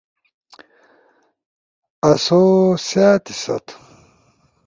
[2.09, 2.41] آسو
[2.87, 3.65] سأت، سیات